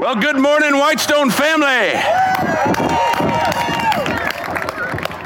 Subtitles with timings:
[0.00, 1.90] Well, good morning, Whitestone family.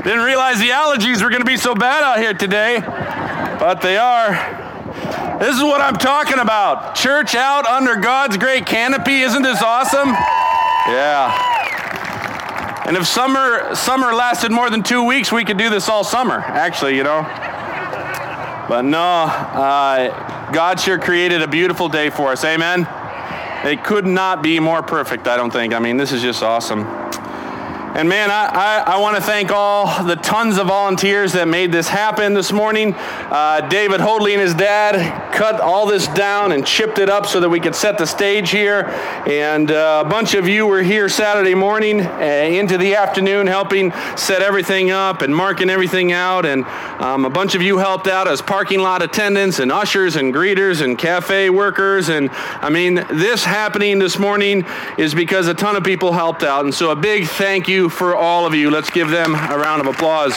[0.03, 3.97] Didn't realize the allergies were going to be so bad out here today, but they
[3.99, 4.33] are.
[5.39, 6.97] This is what I'm talking about.
[6.97, 9.21] Church out under God's great canopy.
[9.21, 10.09] Isn't this awesome?
[10.89, 11.31] Yeah.
[12.89, 16.41] And if summer summer lasted more than two weeks, we could do this all summer.
[16.41, 17.23] Actually, you know.
[18.69, 22.45] But no, uh, God sure created a beautiful day for us.
[22.45, 22.89] Amen.
[23.65, 25.73] It could not be more perfect, I don't think.
[25.73, 26.85] I mean, this is just awesome.
[27.95, 31.71] And man, I, I, I want to thank all the tons of volunteers that made
[31.71, 32.93] this happen this morning.
[32.93, 37.39] Uh, David Hoadley and his dad cut all this down and chipped it up so
[37.39, 38.87] that we could set the stage here.
[39.29, 43.93] And uh, a bunch of you were here Saturday morning uh, into the afternoon helping
[44.17, 46.45] set everything up and marking everything out.
[46.47, 46.65] And
[47.01, 50.83] um, a bunch of you helped out as parking lot attendants and ushers and greeters
[50.83, 52.09] and cafe workers.
[52.09, 54.67] And I mean, this happening this morning
[54.99, 56.65] is because a ton of people helped out.
[56.65, 58.71] And so a big thank you for all of you.
[58.71, 60.35] Let's give them a round of applause.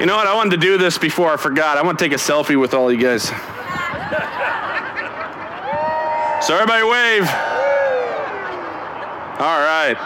[0.00, 0.26] You know what?
[0.26, 1.78] I wanted to do this before I forgot.
[1.78, 3.24] I want to take a selfie with all you guys.
[6.44, 7.26] So, everybody wave.
[9.38, 9.96] All right.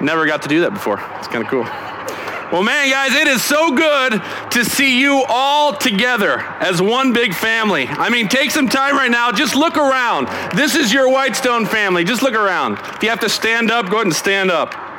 [0.00, 1.00] Never got to do that before.
[1.18, 1.64] It's kind of cool.
[2.52, 4.20] Well, man, guys, it is so good
[4.50, 7.86] to see you all together as one big family.
[7.86, 9.30] I mean, take some time right now.
[9.30, 10.26] Just look around.
[10.56, 12.02] This is your Whitestone family.
[12.02, 12.78] Just look around.
[12.96, 14.89] If you have to stand up, go ahead and stand up.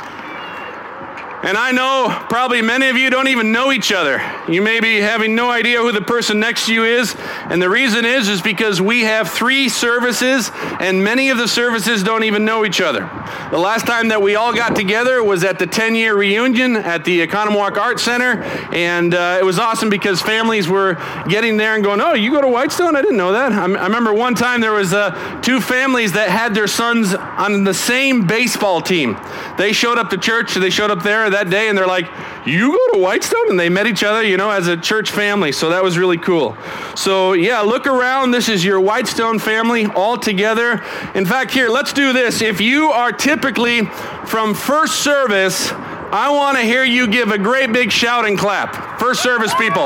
[1.44, 4.22] And I know probably many of you don't even know each other.
[4.48, 7.16] You may be having no idea who the person next to you is.
[7.50, 12.04] And the reason is, is because we have three services and many of the services
[12.04, 13.10] don't even know each other.
[13.50, 17.06] The last time that we all got together was at the 10 year reunion at
[17.06, 18.44] the Oconomowoc Art Center.
[18.72, 20.94] And uh, it was awesome because families were
[21.28, 22.96] getting there and going, Oh, you go to Whitestone?
[22.96, 23.52] I didn't know that.
[23.52, 27.64] I, I remember one time there was uh, two families that had their sons on
[27.64, 29.18] the same baseball team.
[29.58, 32.06] They showed up to church, they showed up there that day and they're like,
[32.46, 33.50] You go to Whitestone?
[33.50, 35.52] And they met each other, you know, as a church family.
[35.52, 36.56] So that was really cool.
[36.96, 38.32] So, yeah, look around.
[38.32, 40.84] This is your Whitestone family all together.
[41.16, 42.42] In fact, here, let's do this.
[42.42, 43.86] If you are typically
[44.26, 49.00] from first service, I want to hear you give a great big shout and clap.
[49.00, 49.84] First service people.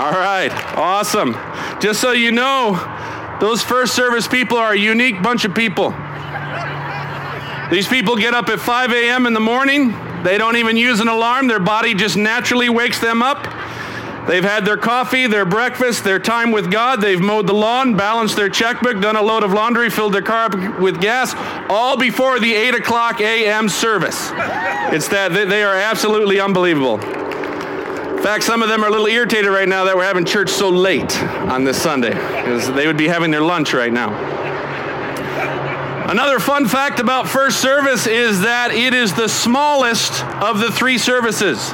[0.00, 1.36] All right, awesome.
[1.80, 2.72] Just so you know,
[3.40, 5.94] those first service people are a unique bunch of people.
[7.70, 9.26] These people get up at 5 a.m.
[9.26, 9.94] in the morning.
[10.24, 11.46] They don't even use an alarm.
[11.46, 13.46] Their body just naturally wakes them up.
[14.26, 17.00] They've had their coffee, their breakfast, their time with God.
[17.00, 20.46] They've mowed the lawn, balanced their checkbook, done a load of laundry, filled their car
[20.46, 21.32] up with gas,
[21.70, 23.68] all before the 8 o'clock a.m.
[23.68, 24.30] service.
[24.92, 27.00] It's that they are absolutely unbelievable.
[27.00, 30.50] In fact, some of them are a little irritated right now that we're having church
[30.50, 34.49] so late on this Sunday because they would be having their lunch right now.
[36.10, 40.98] Another fun fact about first service is that it is the smallest of the three
[40.98, 41.72] services.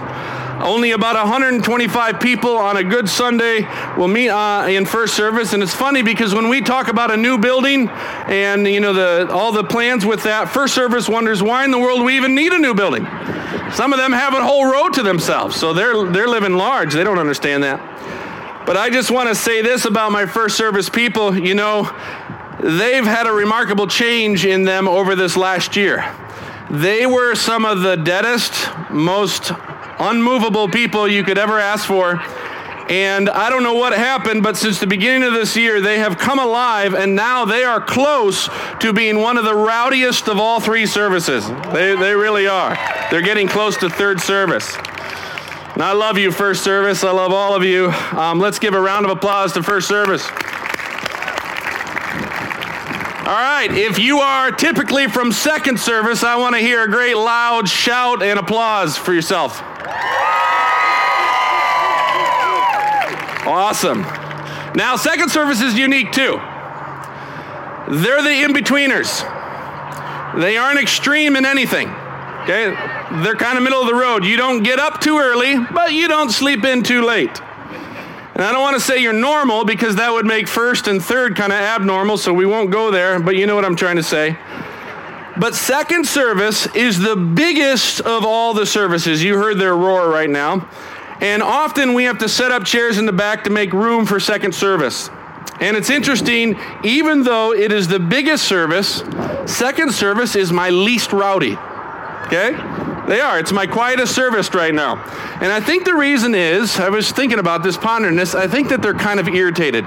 [0.61, 3.67] Only about 125 people on a good Sunday
[3.97, 7.17] will meet uh, in first service, and it's funny because when we talk about a
[7.17, 11.65] new building and you know the all the plans with that, first service wonders why
[11.65, 13.07] in the world we even need a new building.
[13.73, 16.93] Some of them have a whole road to themselves, so they're they're living large.
[16.93, 17.81] They don't understand that.
[18.67, 21.39] But I just want to say this about my first service people.
[21.39, 21.85] You know,
[22.61, 26.05] they've had a remarkable change in them over this last year.
[26.71, 29.53] They were some of the deadest, most
[29.99, 32.21] unmovable people you could ever ask for.
[32.89, 36.19] And I don't know what happened, but since the beginning of this year, they have
[36.19, 38.49] come alive, and now they are close
[38.81, 41.49] to being one of the rowdiest of all three services.
[41.73, 42.79] They, they really are.
[43.11, 44.77] They're getting close to third service.
[45.75, 47.03] And I love you, First Service.
[47.03, 47.91] I love all of you.
[48.13, 50.27] Um, let's give a round of applause to First Service.
[53.27, 57.17] All right, if you are typically from second service, I want to hear a great
[57.17, 59.61] loud shout and applause for yourself.
[63.45, 64.03] Awesome.
[64.77, 66.39] Now, second service is unique too.
[67.89, 69.23] They're the in betweeners,
[70.41, 71.89] they aren't extreme in anything.
[72.43, 72.71] Okay?
[73.25, 74.25] They're kind of middle of the road.
[74.25, 77.41] You don't get up too early, but you don't sleep in too late.
[78.37, 81.37] And I don't want to say you're normal because that would make first and third
[81.37, 84.03] kind of abnormal, so we won't go there, but you know what I'm trying to
[84.03, 84.37] say.
[85.39, 89.25] But second service is the biggest of all the services.
[89.25, 90.69] You heard their roar right now.
[91.23, 94.21] And often we have to set up chairs in the back to make room for
[94.21, 95.09] second service.
[95.59, 99.03] And it's interesting, even though it is the biggest service,
[99.47, 101.57] second service is my least rowdy.
[102.27, 102.53] Okay?
[103.09, 103.39] They are.
[103.39, 104.97] It's my quietest service right now.
[105.41, 108.69] And I think the reason is, I was thinking about this, pondering this, I think
[108.71, 109.85] that they're kind of irritated.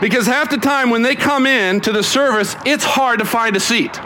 [0.00, 3.54] Because half the time when they come in to the service, it's hard to find
[3.54, 4.00] a seat.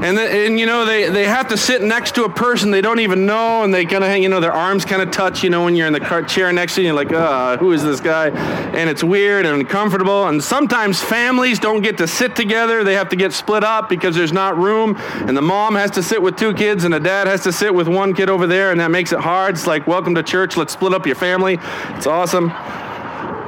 [0.00, 2.80] And, the, and you know, they, they have to sit next to a person they
[2.80, 5.50] don't even know, and they kind of, you know, their arms kind of touch, you
[5.50, 7.82] know, when you're in the car, chair next to you, you're like, uh, who is
[7.82, 8.28] this guy?
[8.28, 10.28] And it's weird and uncomfortable.
[10.28, 12.84] And sometimes families don't get to sit together.
[12.84, 14.94] They have to get split up because there's not room.
[14.98, 17.74] And the mom has to sit with two kids, and the dad has to sit
[17.74, 19.56] with one kid over there, and that makes it hard.
[19.56, 20.56] It's like, welcome to church.
[20.56, 21.58] Let's split up your family.
[21.96, 22.52] It's awesome.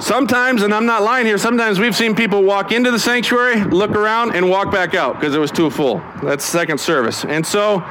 [0.01, 3.91] Sometimes, and I'm not lying here, sometimes we've seen people walk into the sanctuary, look
[3.91, 6.03] around, and walk back out because it was too full.
[6.23, 7.25] That's second service.
[7.25, 7.83] And so,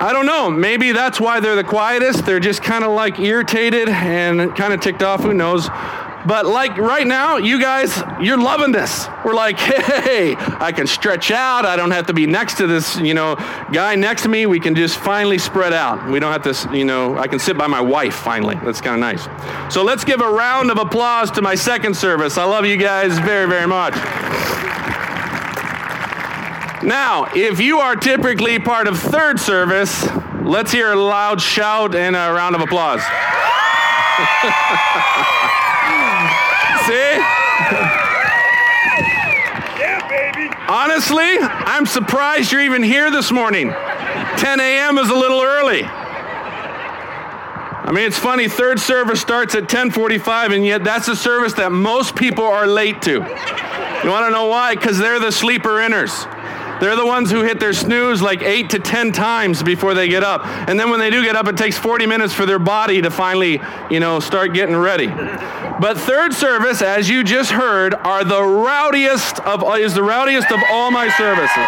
[0.00, 0.48] I don't know.
[0.48, 2.24] Maybe that's why they're the quietest.
[2.24, 5.22] They're just kind of like irritated and kind of ticked off.
[5.22, 5.68] Who knows?
[6.26, 9.06] But like right now, you guys, you're loving this.
[9.24, 11.64] We're like, hey, I can stretch out.
[11.64, 13.36] I don't have to be next to this, you know,
[13.72, 14.46] guy next to me.
[14.46, 16.10] We can just finally spread out.
[16.10, 18.56] We don't have to, you know, I can sit by my wife finally.
[18.56, 19.72] That's kind of nice.
[19.72, 22.36] So let's give a round of applause to my second service.
[22.36, 23.94] I love you guys very, very much.
[26.82, 30.06] Now, if you are typically part of third service,
[30.42, 33.02] let's hear a loud shout and a round of applause.
[36.88, 36.94] See?
[39.76, 40.48] Yeah, baby.
[40.68, 43.68] Honestly, I'm surprised you're even here this morning.
[43.68, 44.96] 10 a.m.
[44.96, 45.82] is a little early.
[45.84, 51.72] I mean, it's funny, third service starts at 10:45 and yet that's a service that
[51.72, 53.12] most people are late to.
[53.12, 54.74] You want to know why?
[54.74, 56.24] Cuz they're the sleeper inners.
[56.80, 60.22] They're the ones who hit their snooze like eight to 10 times before they get
[60.22, 60.46] up.
[60.68, 63.10] And then when they do get up, it takes 40 minutes for their body to
[63.10, 63.60] finally,
[63.90, 65.06] you know, start getting ready.
[65.06, 70.60] But third service, as you just heard, are the rowdiest of, is the rowdiest of
[70.70, 71.66] all my services.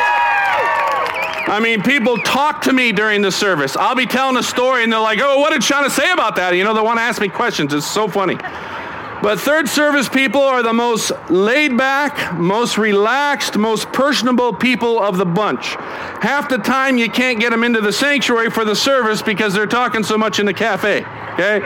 [1.50, 3.76] I mean, people talk to me during the service.
[3.76, 6.54] I'll be telling a story and they're like, oh, what did Shauna say about that?
[6.54, 7.74] You know, they want to ask me questions.
[7.74, 8.36] It's so funny.
[9.22, 15.18] But third service people are the most laid back, most relaxed, most personable people of
[15.18, 15.74] the bunch.
[16.22, 19.66] Half the time you can't get them into the sanctuary for the service because they're
[19.66, 21.04] talking so much in the cafe.
[21.34, 21.60] Okay?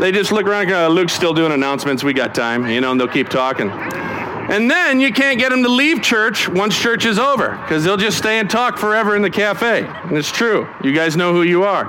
[0.00, 2.02] They just look around go, Luke's still doing announcements.
[2.02, 3.70] We got time, you know, and they'll keep talking.
[3.70, 7.96] And then you can't get them to leave church once church is over because they'll
[7.96, 9.84] just stay and talk forever in the cafe.
[9.84, 10.66] And it's true.
[10.82, 11.84] You guys know who you are.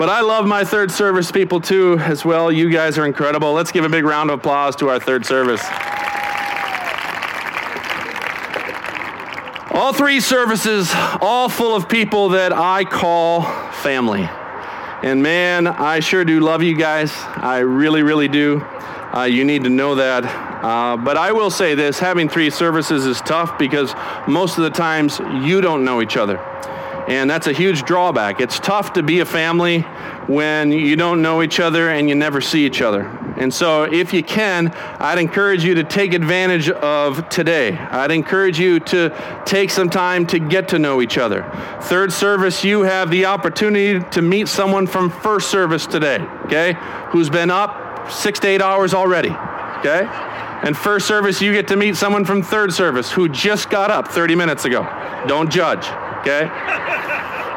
[0.00, 2.50] But I love my third service people too, as well.
[2.50, 3.52] You guys are incredible.
[3.52, 5.60] Let's give a big round of applause to our third service.
[9.70, 13.42] All three services, all full of people that I call
[13.72, 14.26] family.
[15.02, 17.12] And man, I sure do love you guys.
[17.36, 18.62] I really, really do.
[19.14, 20.24] Uh, you need to know that.
[20.24, 23.94] Uh, but I will say this having three services is tough because
[24.26, 26.38] most of the times you don't know each other.
[27.10, 28.40] And that's a huge drawback.
[28.40, 29.80] It's tough to be a family
[30.28, 33.02] when you don't know each other and you never see each other.
[33.36, 34.68] And so, if you can,
[35.00, 37.76] I'd encourage you to take advantage of today.
[37.76, 41.42] I'd encourage you to take some time to get to know each other.
[41.82, 46.76] Third service, you have the opportunity to meet someone from first service today, okay,
[47.08, 49.30] who's been up six to eight hours already,
[49.80, 50.06] okay?
[50.62, 54.06] And first service, you get to meet someone from third service who just got up
[54.06, 54.82] 30 minutes ago.
[55.26, 55.88] Don't judge
[56.20, 56.48] okay?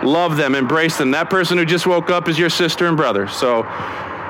[0.03, 1.11] Love them, embrace them.
[1.11, 3.27] That person who just woke up is your sister and brother.
[3.27, 3.63] So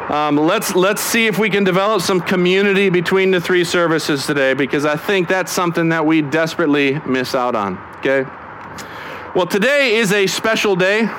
[0.09, 4.53] um, let's let's see if we can develop some community between the three services today,
[4.53, 7.77] because I think that's something that we desperately miss out on.
[7.97, 8.25] Okay.
[9.35, 11.09] Well, today is a special day.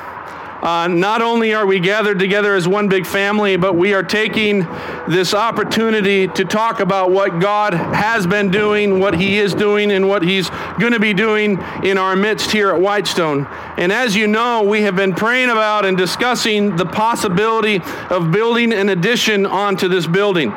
[0.64, 4.60] Uh, not only are we gathered together as one big family, but we are taking
[5.06, 10.08] this opportunity to talk about what God has been doing, what He is doing, and
[10.08, 10.48] what He's
[10.80, 13.46] going to be doing in our midst here at Whitestone.
[13.76, 18.72] And as you know, we have been praying about and discussing the possibility of building
[18.72, 20.54] an addition onto this building.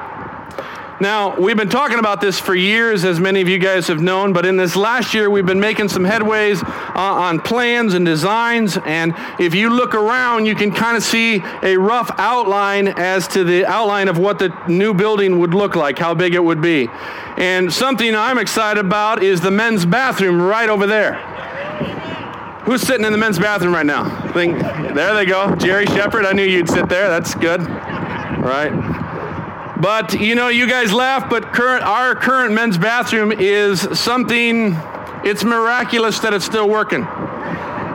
[0.99, 4.33] Now, we've been talking about this for years, as many of you guys have known,
[4.33, 8.79] but in this last year, we've been making some headways uh, on plans and designs.
[8.83, 13.43] And if you look around, you can kind of see a rough outline as to
[13.43, 16.89] the outline of what the new building would look like, how big it would be.
[17.37, 21.13] And something I'm excited about is the men's bathroom right over there.
[22.65, 24.31] Who's sitting in the men's bathroom right now?
[24.33, 25.55] Think, there they go.
[25.57, 27.07] Jerry Shepard, I knew you'd sit there.
[27.07, 27.61] That's good.
[27.61, 29.06] Right.
[29.79, 34.75] But you know, you guys laugh, but current, our current men's bathroom is something,
[35.23, 37.03] it's miraculous that it's still working.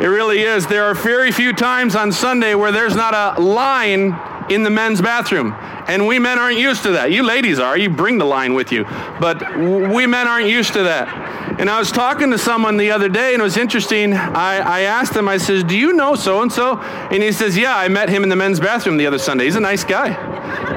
[0.00, 0.66] It really is.
[0.66, 4.18] There are very few times on Sunday where there's not a line
[4.50, 5.54] in the men's bathroom.
[5.86, 7.12] And we men aren't used to that.
[7.12, 7.76] You ladies are.
[7.76, 8.84] You bring the line with you.
[9.20, 11.60] But we men aren't used to that.
[11.60, 14.14] And I was talking to someone the other day, and it was interesting.
[14.14, 16.78] I, I asked him, I says, Do you know so and so?
[16.78, 19.44] And he says, Yeah, I met him in the men's bathroom the other Sunday.
[19.44, 20.31] He's a nice guy.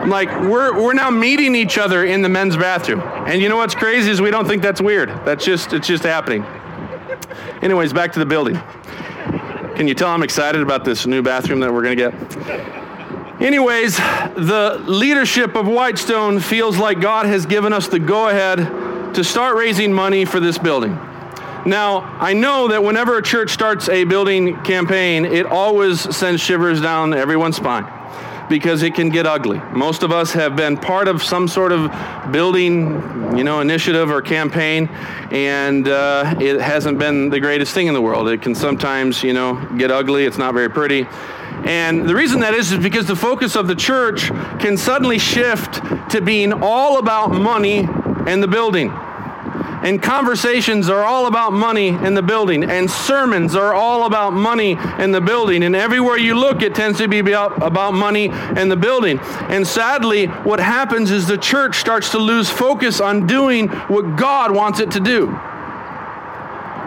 [0.06, 3.02] I'm like, we're, we're now meeting each other in the men's bathroom.
[3.02, 5.10] And you know what's crazy is we don't think that's weird.
[5.26, 6.44] That's just, it's just happening.
[7.62, 8.56] Anyways, back to the building.
[9.76, 13.42] Can you tell I'm excited about this new bathroom that we're going to get?
[13.42, 19.24] Anyways, the leadership of Whitestone feels like God has given us the go ahead to
[19.24, 20.94] start raising money for this building.
[21.66, 26.80] Now, I know that whenever a church starts a building campaign, it always sends shivers
[26.80, 27.92] down everyone's spine
[28.50, 29.60] because it can get ugly.
[29.74, 31.92] Most of us have been part of some sort of
[32.32, 34.88] building, you know, initiative or campaign,
[35.32, 38.30] and uh, it hasn't been the greatest thing in the world.
[38.30, 40.26] It can sometimes, you know, get ugly.
[40.26, 41.08] It's not very pretty.
[41.66, 44.28] And the reason that is is because the focus of the church
[44.60, 45.76] can suddenly shift
[46.12, 47.88] to being all about money
[48.28, 48.94] and the building
[49.86, 54.76] and conversations are all about money in the building, and sermons are all about money
[54.98, 55.62] in the building.
[55.62, 59.20] And everywhere you look, it tends to be about, money in the building.
[59.22, 64.50] And sadly, what happens is the church starts to lose focus on doing what God
[64.56, 65.28] wants it to do.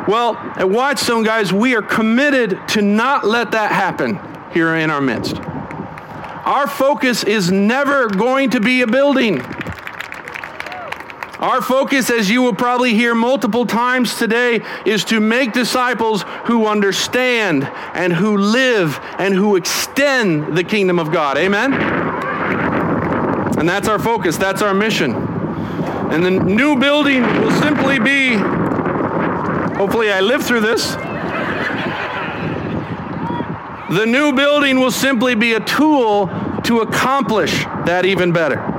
[0.09, 4.19] Well, at Whitestone, guys, we are committed to not let that happen
[4.53, 5.37] here in our midst.
[5.37, 9.41] Our focus is never going to be a building.
[11.41, 16.67] Our focus, as you will probably hear multiple times today, is to make disciples who
[16.67, 17.65] understand
[17.95, 21.39] and who live and who extend the kingdom of God.
[21.39, 21.73] Amen?
[23.57, 25.15] And that's our focus, that's our mission.
[25.15, 30.97] And the new building will simply be, hopefully, I live through this.
[33.91, 36.27] The new building will simply be a tool
[36.65, 38.78] to accomplish that even better.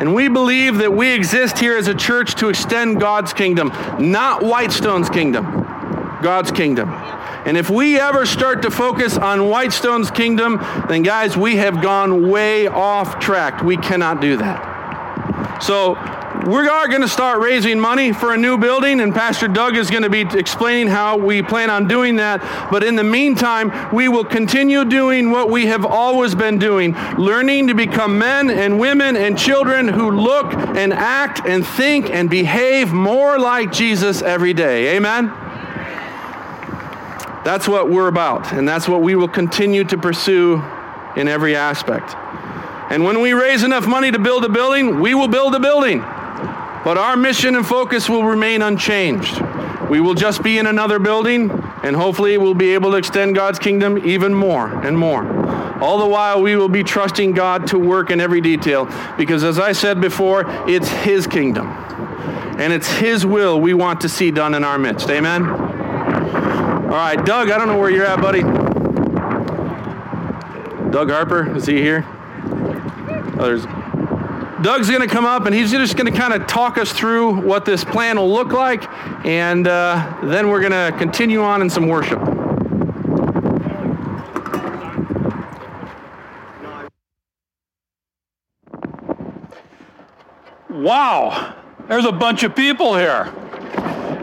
[0.00, 4.42] And we believe that we exist here as a church to extend God's kingdom, not
[4.42, 5.44] Whitestone's kingdom,
[6.22, 6.88] God's kingdom.
[7.44, 10.56] And if we ever start to focus on Whitestone's kingdom,
[10.88, 13.62] then guys, we have gone way off track.
[13.62, 15.62] We cannot do that.
[15.62, 15.96] So
[16.46, 19.90] we are going to start raising money for a new building, and Pastor Doug is
[19.90, 22.40] going to be explaining how we plan on doing that.
[22.70, 27.66] But in the meantime, we will continue doing what we have always been doing learning
[27.66, 32.92] to become men and women and children who look and act and think and behave
[32.92, 34.96] more like Jesus every day.
[34.96, 35.26] Amen?
[37.44, 40.62] That's what we're about, and that's what we will continue to pursue
[41.16, 42.14] in every aspect.
[42.90, 46.04] And when we raise enough money to build a building, we will build a building.
[46.84, 49.40] But our mission and focus will remain unchanged.
[49.90, 51.50] We will just be in another building,
[51.82, 55.26] and hopefully we'll be able to extend God's kingdom even more and more.
[55.82, 59.58] All the while, we will be trusting God to work in every detail, because as
[59.58, 61.66] I said before, it's His kingdom.
[61.66, 65.10] And it's His will we want to see done in our midst.
[65.10, 65.44] Amen?
[65.44, 68.42] All right, Doug, I don't know where you're at, buddy.
[70.90, 72.04] Doug Harper, is he here?
[73.38, 73.64] Oh, there's
[74.62, 77.40] Doug's going to come up and he's just going to kind of talk us through
[77.40, 78.86] what this plan will look like,
[79.24, 82.20] and uh, then we're going to continue on in some worship.
[90.68, 91.56] Wow,
[91.88, 93.32] there's a bunch of people here.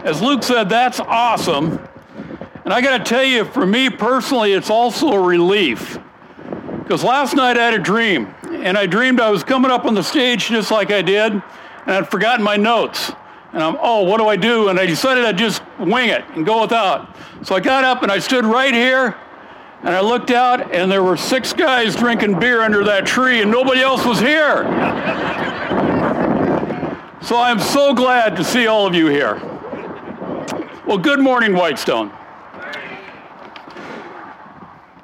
[0.04, 1.80] As Luke said, that's awesome.
[2.64, 5.98] And I got to tell you, for me personally, it's also a relief.
[6.78, 9.94] Because last night I had a dream and I dreamed I was coming up on
[9.94, 11.42] the stage just like I did, and
[11.86, 13.12] I'd forgotten my notes.
[13.52, 14.68] And I'm, oh, what do I do?
[14.68, 17.16] And I decided I'd just wing it and go without.
[17.42, 19.16] So I got up and I stood right here,
[19.82, 23.50] and I looked out, and there were six guys drinking beer under that tree, and
[23.50, 24.64] nobody else was here.
[27.22, 29.40] so I'm so glad to see all of you here.
[30.86, 32.12] Well, good morning, Whitestone.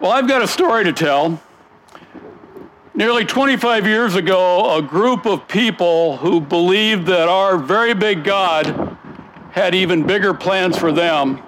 [0.01, 1.41] Well, I've got a story to tell.
[2.97, 8.97] Nearly 25 years ago, a group of people who believed that our very big God
[9.51, 11.43] had even bigger plans for them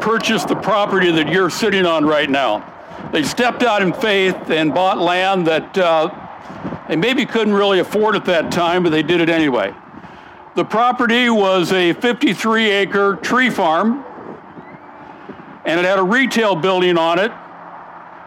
[0.00, 2.64] purchased the property that you're sitting on right now.
[3.12, 8.14] They stepped out in faith and bought land that uh, they maybe couldn't really afford
[8.14, 9.74] at that time, but they did it anyway.
[10.54, 14.04] The property was a 53 acre tree farm,
[15.64, 17.32] and it had a retail building on it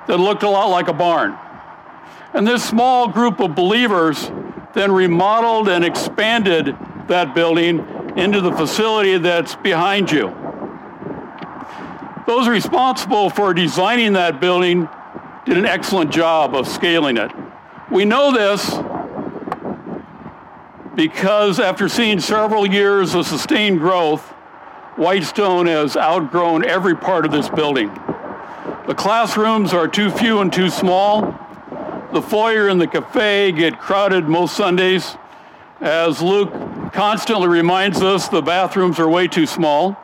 [0.08, 1.40] that looked a lot like a barn.
[2.34, 4.32] And this small group of believers
[4.74, 6.76] then remodeled and expanded
[7.08, 7.80] that building
[8.18, 10.36] into the facility that's behind you.
[12.26, 14.88] Those responsible for designing that building
[15.46, 17.32] did an excellent job of scaling it.
[17.92, 18.72] We know this
[20.96, 24.22] because after seeing several years of sustained growth,
[24.96, 27.90] Whitestone has outgrown every part of this building.
[28.88, 31.40] The classrooms are too few and too small.
[32.14, 35.18] The foyer and the cafe get crowded most Sundays.
[35.82, 36.54] As Luke
[36.94, 39.98] constantly reminds us, the bathrooms are way too small.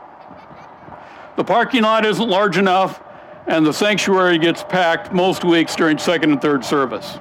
[1.37, 2.99] The parking lot isn't large enough,
[3.45, 7.19] and the sanctuary gets packed most weeks during second and third service.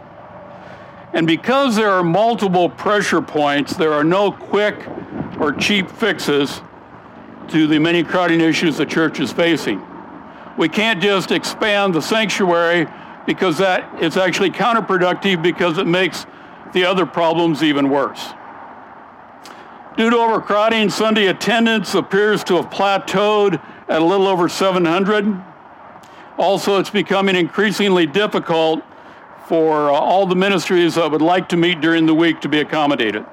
[1.12, 4.88] And because there are multiple pressure points, there are no quick
[5.38, 6.62] or cheap fixes
[7.48, 9.82] to the many crowding issues the church is facing.
[10.56, 12.86] We can't just expand the sanctuary
[13.28, 16.24] because that is actually counterproductive because it makes
[16.72, 18.24] the other problems even worse.
[19.98, 25.42] Due to overcrowding, Sunday attendance appears to have plateaued at a little over 700.
[26.38, 28.82] Also, it's becoming increasingly difficult
[29.46, 32.60] for uh, all the ministries that would like to meet during the week to be
[32.60, 33.26] accommodated.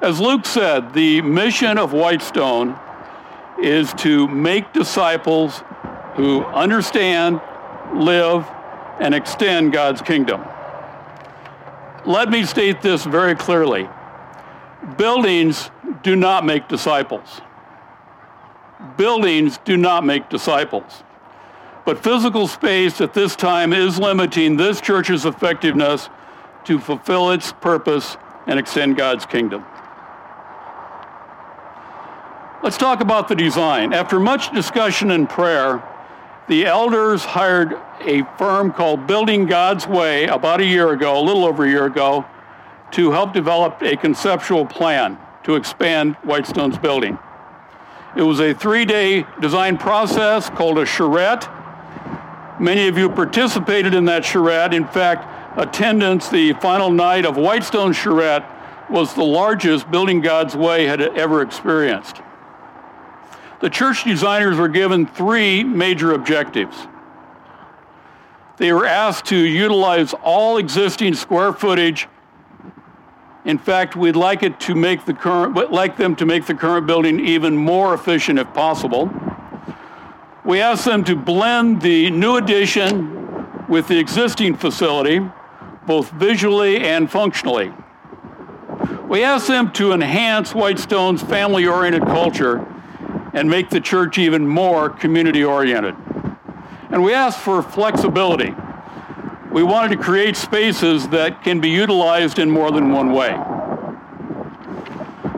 [0.00, 2.76] As Luke said, the mission of Whitestone
[3.62, 5.62] is to make disciples
[6.16, 7.40] who understand,
[7.94, 8.44] live,
[9.00, 10.44] and extend God's kingdom.
[12.04, 13.88] Let me state this very clearly
[14.96, 15.70] buildings
[16.02, 17.40] do not make disciples.
[18.96, 21.02] Buildings do not make disciples.
[21.84, 26.08] But physical space at this time is limiting this church's effectiveness
[26.64, 29.64] to fulfill its purpose and extend God's kingdom.
[32.62, 33.92] Let's talk about the design.
[33.92, 35.82] After much discussion and prayer,
[36.48, 41.44] the elders hired a firm called Building God's Way about a year ago, a little
[41.44, 42.24] over a year ago,
[42.92, 47.18] to help develop a conceptual plan to expand Whitestone's building.
[48.16, 51.48] It was a three day design process called a charrette.
[52.60, 54.72] Many of you participated in that charrette.
[54.72, 58.44] In fact, attendance the final night of Whitestone Charrette
[58.88, 62.22] was the largest Building God's Way had ever experienced
[63.60, 66.76] the church designers were given three major objectives.
[68.58, 72.08] They were asked to utilize all existing square footage.
[73.44, 76.86] In fact, we'd like it to make the current, like them to make the current
[76.86, 79.10] building even more efficient if possible.
[80.44, 85.20] We asked them to blend the new addition with the existing facility,
[85.86, 87.72] both visually and functionally.
[89.08, 92.66] We asked them to enhance Whitestone's family oriented culture
[93.36, 95.94] and make the church even more community oriented.
[96.88, 98.54] And we asked for flexibility.
[99.52, 103.38] We wanted to create spaces that can be utilized in more than one way.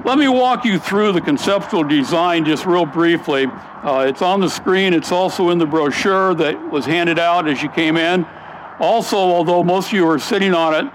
[0.04, 3.46] Let me walk you through the conceptual design just real briefly.
[3.46, 7.60] Uh, it's on the screen, it's also in the brochure that was handed out as
[7.64, 8.24] you came in.
[8.78, 10.92] Also, although most of you are sitting on it,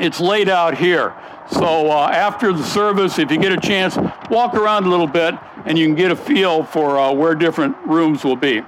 [0.00, 1.14] it's laid out here.
[1.50, 3.96] So uh, after the service, if you get a chance,
[4.30, 5.34] walk around a little bit
[5.66, 8.62] and you can get a feel for uh, where different rooms will be.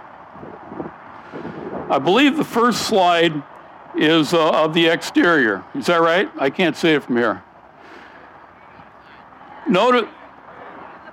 [1.89, 3.43] I believe the first slide
[3.97, 5.65] is uh, of the exterior.
[5.75, 6.31] Is that right?
[6.39, 7.43] I can't see it from here.
[9.69, 10.09] Note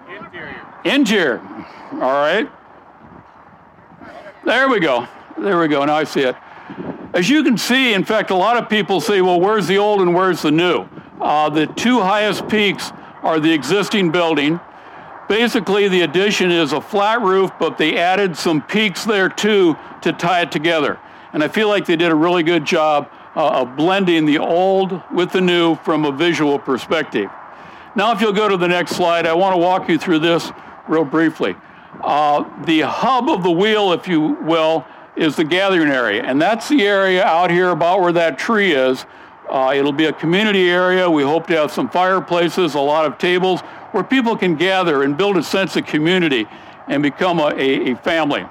[0.10, 0.62] Interior.
[0.84, 1.42] Interior.
[1.94, 2.50] All right.
[4.46, 5.08] There we go.
[5.38, 5.86] There we go.
[5.86, 6.36] Now I see it.
[7.14, 10.02] As you can see, in fact, a lot of people say, well, where's the old
[10.02, 10.88] and where's the new?
[11.24, 14.60] Uh, the two highest peaks are the existing building.
[15.30, 20.12] Basically, the addition is a flat roof, but they added some peaks there too to
[20.12, 21.00] tie it together.
[21.32, 25.02] And I feel like they did a really good job uh, of blending the old
[25.14, 27.30] with the new from a visual perspective.
[27.96, 30.52] Now, if you'll go to the next slide, I want to walk you through this
[30.90, 31.56] real briefly.
[32.02, 36.22] Uh, the hub of the wheel, if you will, is the gathering area.
[36.22, 39.06] And that's the area out here about where that tree is
[39.50, 41.10] uh, it'll be a community area.
[41.10, 45.18] We hope to have some fireplaces, a lot of tables where people can gather and
[45.18, 46.48] build a sense of community
[46.88, 48.46] and become a, a, a family.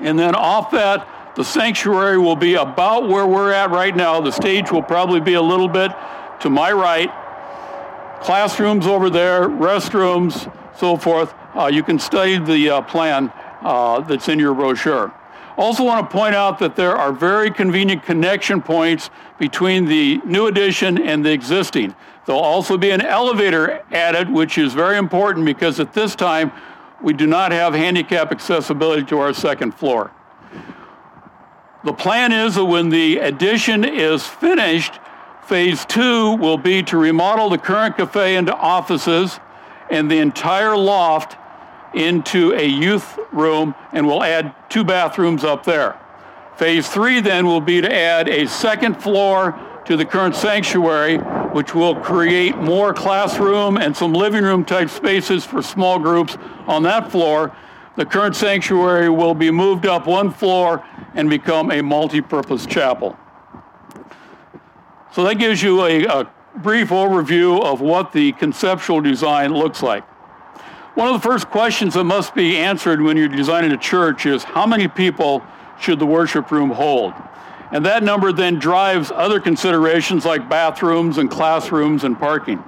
[0.00, 4.20] And then off that, the sanctuary will be about where we're at right now.
[4.20, 5.92] The stage will probably be a little bit
[6.40, 7.10] to my right.
[8.22, 11.34] Classrooms over there, restrooms, so forth.
[11.54, 15.12] Uh, you can study the uh, plan uh, that's in your brochure.
[15.56, 20.46] Also want to point out that there are very convenient connection points between the new
[20.46, 21.94] addition and the existing.
[22.26, 26.52] There'll also be an elevator added, which is very important because at this time
[27.02, 30.12] we do not have handicap accessibility to our second floor.
[31.84, 34.98] The plan is that when the addition is finished,
[35.44, 39.38] phase two will be to remodel the current cafe into offices
[39.90, 41.36] and the entire loft
[41.96, 45.98] into a youth room and we'll add two bathrooms up there.
[46.56, 51.18] Phase three then will be to add a second floor to the current sanctuary
[51.56, 56.82] which will create more classroom and some living room type spaces for small groups on
[56.82, 57.56] that floor.
[57.96, 63.18] The current sanctuary will be moved up one floor and become a multi-purpose chapel.
[65.12, 70.04] So that gives you a, a brief overview of what the conceptual design looks like.
[70.96, 74.42] One of the first questions that must be answered when you're designing a church is
[74.42, 75.44] how many people
[75.78, 77.12] should the worship room hold?
[77.70, 82.64] And that number then drives other considerations like bathrooms and classrooms and parking.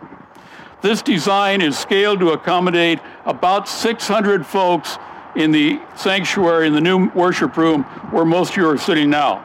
[0.83, 4.99] This design is scaled to accommodate about 600 folks
[5.35, 9.43] in the sanctuary in the new worship room where most of you are sitting now.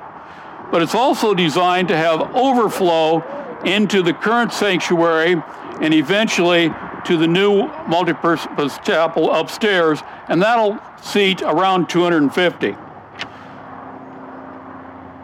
[0.74, 3.24] But it's also designed to have overflow
[3.64, 5.42] into the current sanctuary
[5.80, 6.70] and eventually
[7.06, 12.76] to the new multi-purpose chapel upstairs, and that'll seat around 250.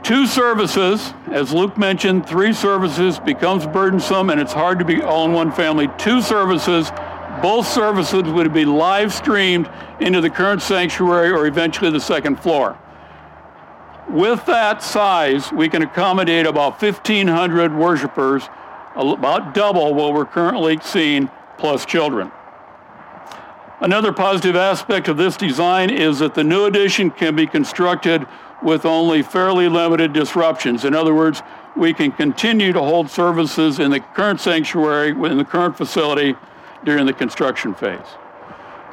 [0.03, 5.25] Two services, as Luke mentioned, three services becomes burdensome and it's hard to be all
[5.25, 5.87] in one family.
[5.99, 6.91] Two services,
[7.43, 12.75] both services would be live streamed into the current sanctuary or eventually the second floor.
[14.09, 18.49] With that size, we can accommodate about 1,500 worshipers,
[18.95, 22.31] about double what we're currently seeing, plus children.
[23.81, 28.25] Another positive aspect of this design is that the new addition can be constructed
[28.61, 30.83] with only fairly limited disruptions.
[30.83, 31.41] In other words,
[31.77, 36.35] we can continue to hold services in the current sanctuary, in the current facility
[36.83, 37.99] during the construction phase.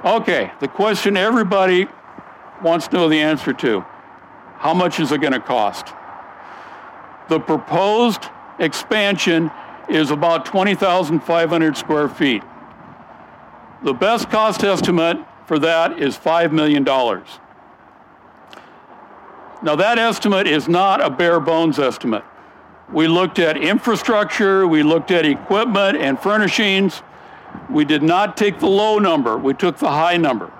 [0.04, 1.88] Okay, the question everybody
[2.62, 3.84] wants to know the answer to
[4.58, 5.88] how much is it going to cost?
[7.28, 8.22] The proposed
[8.58, 9.50] expansion
[9.88, 12.42] is about 20,500 square feet.
[13.82, 16.84] The best cost estimate for that is $5 million.
[19.62, 22.24] Now, that estimate is not a bare bones estimate.
[22.92, 27.02] We looked at infrastructure, we looked at equipment and furnishings.
[27.68, 30.52] We did not take the low number, we took the high number.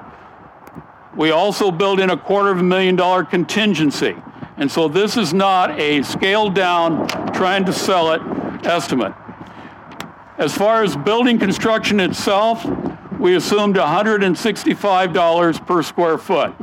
[1.15, 4.17] We also built in a quarter of a million dollar contingency.
[4.57, 8.21] And so this is not a scaled down, trying to sell it
[8.67, 9.15] estimate.
[10.39, 12.65] As far as building construction itself,
[13.19, 16.55] we assumed $165 per square foot.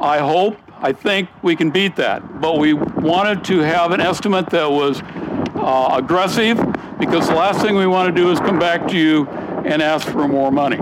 [0.00, 2.40] I hope I think we can beat that.
[2.40, 5.02] But we wanted to have an estimate that was
[5.54, 6.58] uh, aggressive
[6.98, 10.06] because the last thing we want to do is come back to you and ask
[10.06, 10.78] for more money.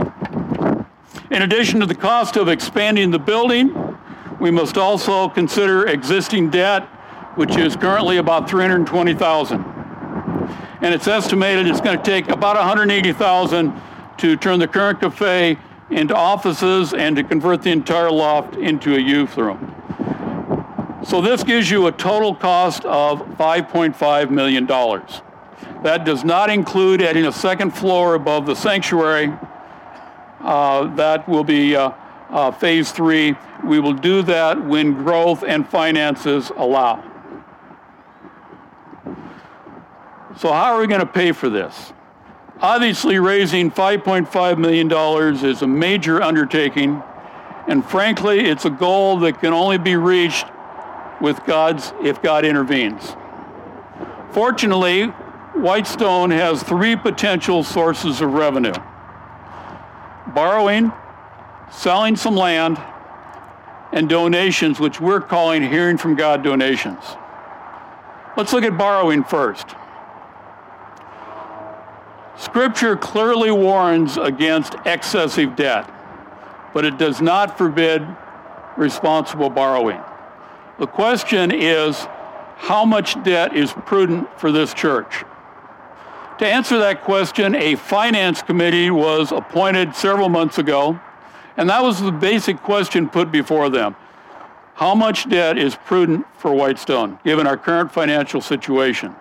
[1.31, 3.99] In addition to the cost of expanding the building,
[4.39, 6.83] we must also consider existing debt,
[7.37, 9.65] which is currently about 320,000.
[10.83, 13.73] And it's estimated it's going to take about 180,000
[14.19, 15.59] to turn the current cafe
[15.91, 19.73] into offices and to convert the entire loft into a youth room.
[21.05, 24.67] So this gives you a total cost of $5.5 million.
[24.67, 29.33] That does not include adding a second floor above the sanctuary.
[30.41, 31.93] Uh, that will be uh,
[32.31, 33.37] uh, phase three.
[33.65, 37.05] We will do that when growth and finances allow.
[40.37, 41.93] So, how are we going to pay for this?
[42.61, 44.91] Obviously, raising $5.5 million
[45.45, 47.03] is a major undertaking,
[47.69, 50.47] and frankly, it's a goal that can only be reached
[51.21, 53.15] with God's if God intervenes.
[54.31, 55.05] Fortunately,
[55.55, 58.75] Whitestone has three potential sources of revenue.
[60.29, 60.93] Borrowing,
[61.71, 62.79] selling some land,
[63.93, 67.03] and donations, which we're calling hearing from God donations.
[68.37, 69.67] Let's look at borrowing first.
[72.39, 75.91] Scripture clearly warns against excessive debt,
[76.75, 78.07] but it does not forbid
[78.77, 80.01] responsible borrowing.
[80.79, 82.07] The question is
[82.57, 85.25] how much debt is prudent for this church?
[86.39, 91.01] To answer that question, a finance committee was appointed several months ago,
[91.57, 93.97] and that was the basic question put before them.
[94.75, 99.15] How much debt is prudent for Whitestone, given our current financial situation?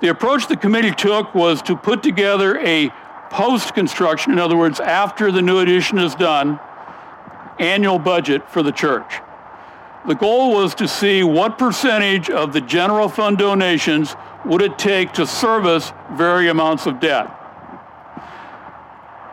[0.00, 2.90] The approach the committee took was to put together a
[3.30, 6.60] post construction, in other words, after the new addition is done,
[7.58, 9.20] annual budget for the church.
[10.06, 15.12] The goal was to see what percentage of the general fund donations would it take
[15.14, 17.32] to service various amounts of debt.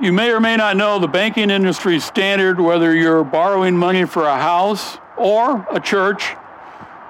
[0.02, 4.24] You may or may not know the banking industry standard, whether you're borrowing money for
[4.24, 6.36] a house or a church,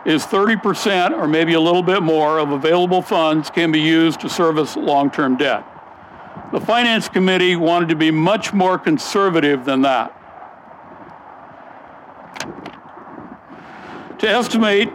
[0.05, 4.29] is 30% or maybe a little bit more of available funds can be used to
[4.29, 5.65] service long term debt.
[6.51, 10.19] The Finance Committee wanted to be much more conservative than that.
[14.19, 14.89] To estimate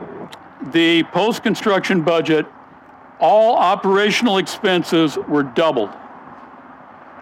[0.73, 2.47] the post construction budget,
[3.21, 5.91] all operational expenses were doubled.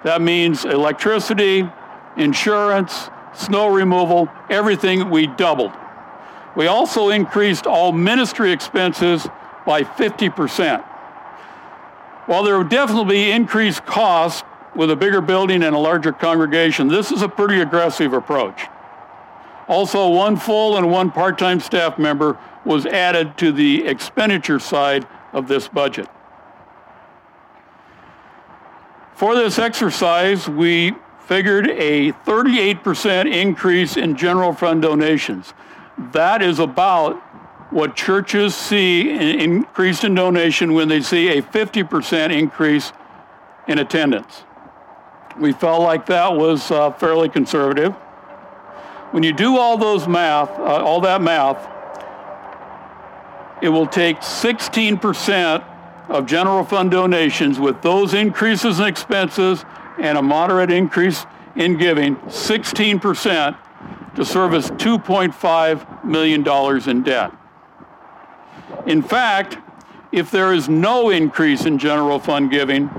[0.04, 1.68] That means electricity,
[2.16, 5.72] insurance, snow removal, everything we doubled.
[6.56, 9.28] We also increased all ministry expenses
[9.66, 10.82] by 50%.
[12.24, 14.42] While there will definitely be increased costs
[14.74, 18.62] with a bigger building and a larger congregation, this is a pretty aggressive approach.
[19.68, 25.06] Also, one full and one part time staff member was added to the expenditure side
[25.32, 26.08] of this budget.
[29.14, 30.94] For this exercise, we
[31.26, 35.52] figured a 38% increase in general fund donations.
[35.98, 37.16] That is about
[37.70, 42.92] what churches see increased in donation when they see a 50% increase
[43.66, 44.44] in attendance.
[45.38, 47.92] We felt like that was uh, fairly conservative.
[49.10, 51.68] When you do all those math, uh, all that math,
[53.62, 55.64] it will take 16%
[56.08, 59.64] of general fund donations with those increases in expenses
[59.98, 63.56] and a moderate increase in giving, 16%
[64.16, 67.32] to service $2.5 million in debt.
[68.86, 69.58] In fact,
[70.10, 72.90] if there is no increase in general fund giving,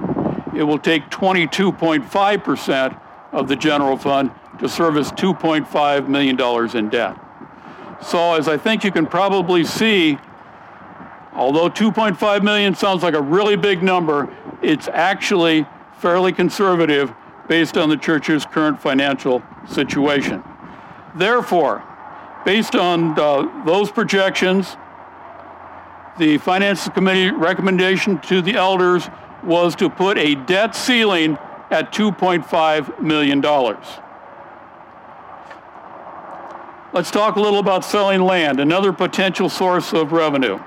[0.55, 3.01] it will take 22.5%
[3.31, 7.15] of the general fund to service $2.5 million in debt.
[8.01, 10.19] So, as I think you can probably see,
[11.33, 14.29] although 2.5 million sounds like a really big number,
[14.61, 15.65] it's actually
[15.97, 17.11] fairly conservative
[17.47, 20.43] based on the church's current financial situation.
[21.17, 21.83] Therefore,
[22.45, 24.77] based on uh, those projections,
[26.17, 29.09] the Finance Committee recommendation to the elders
[29.43, 31.37] was to put a debt ceiling
[31.69, 33.41] at $2.5 million.
[36.93, 40.57] Let's talk a little about selling land, another potential source of revenue.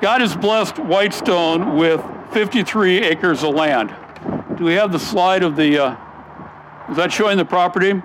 [0.00, 3.94] God has blessed Whitestone with 53 acres of land.
[4.56, 5.96] Do we have the slide of the, uh,
[6.90, 8.02] is that showing the property?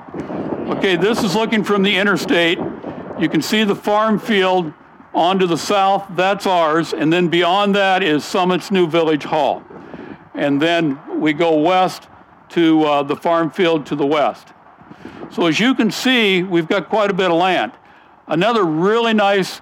[0.69, 2.59] Okay, this is looking from the interstate.
[3.19, 4.71] You can see the farm field
[5.15, 9.63] on to the south, that's ours, and then beyond that is Summit's New Village Hall.
[10.35, 12.07] And then we go west
[12.49, 14.49] to uh, the farm field to the west.
[15.31, 17.71] So as you can see, we've got quite a bit of land.
[18.27, 19.61] Another really nice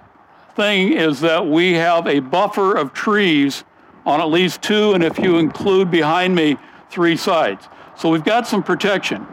[0.57, 3.63] thing is that we have a buffer of trees
[4.05, 6.57] on at least two, and if you include behind me,
[6.89, 7.69] three sides.
[7.95, 9.25] So we've got some protection.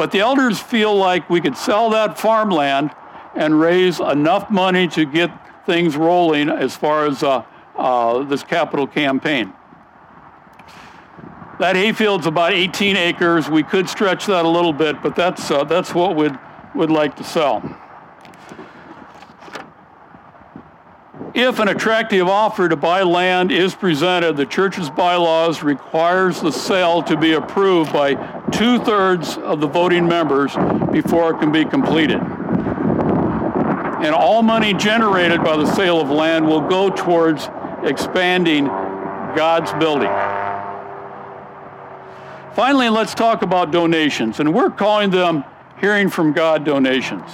[0.00, 2.90] But the elders feel like we could sell that farmland
[3.34, 5.30] and raise enough money to get
[5.66, 7.44] things rolling as far as uh,
[7.76, 9.52] uh, this capital campaign.
[11.58, 13.50] That hayfield's about 18 acres.
[13.50, 16.38] We could stretch that a little bit, but that's, uh, that's what we'd,
[16.74, 17.60] would like to sell.
[21.32, 27.02] If an attractive offer to buy land is presented, the church's bylaws requires the sale
[27.04, 28.14] to be approved by
[28.50, 30.52] two-thirds of the voting members
[30.90, 32.20] before it can be completed.
[34.00, 37.48] And all money generated by the sale of land will go towards
[37.84, 40.10] expanding God's building.
[42.54, 45.44] Finally, let's talk about donations, and we're calling them
[45.80, 47.30] hearing from God donations.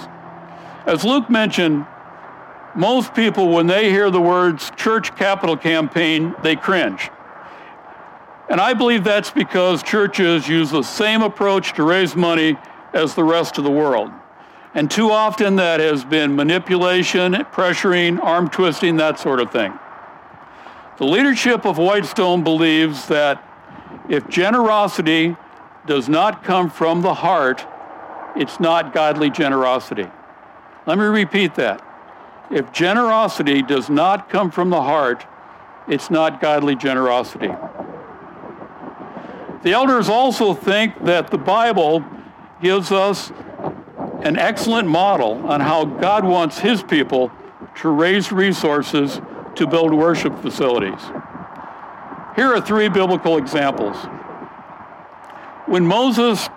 [0.85, 1.87] As Luke mentioned,
[2.77, 7.09] most people, when they hear the words church capital campaign, they cringe.
[8.49, 12.55] And I believe that's because churches use the same approach to raise money
[12.93, 14.11] as the rest of the world.
[14.73, 19.73] And too often that has been manipulation, pressuring, arm twisting, that sort of thing.
[20.97, 23.43] The leadership of Whitestone believes that
[24.07, 25.35] if generosity
[25.87, 27.65] does not come from the heart,
[28.35, 30.07] it's not godly generosity.
[30.85, 31.86] Let me repeat that.
[32.49, 35.25] If generosity does not come from the heart,
[35.87, 37.51] it's not godly generosity.
[39.63, 42.05] The elders also think that the Bible
[42.61, 43.31] gives us
[44.21, 47.31] an excellent model on how God wants his people
[47.75, 49.21] to raise resources
[49.55, 50.99] to build worship facilities.
[52.35, 53.95] Here are three biblical examples.
[55.65, 56.49] When Moses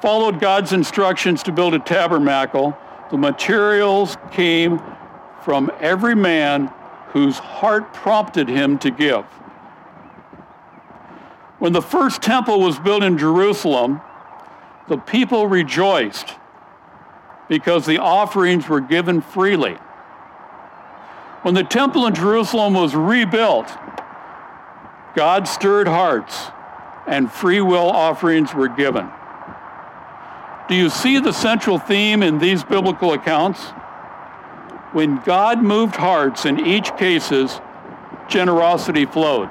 [0.00, 2.76] followed God's instructions to build a tabernacle,
[3.10, 4.80] the materials came
[5.44, 6.72] from every man
[7.08, 9.24] whose heart prompted him to give.
[11.58, 14.00] When the first temple was built in Jerusalem,
[14.88, 16.34] the people rejoiced
[17.48, 19.76] because the offerings were given freely.
[21.42, 23.68] When the temple in Jerusalem was rebuilt,
[25.14, 26.48] God stirred hearts
[27.06, 29.10] and free will offerings were given.
[30.68, 33.60] Do you see the central theme in these biblical accounts?
[34.94, 37.60] When God moved hearts in each cases,
[38.28, 39.48] generosity flowed.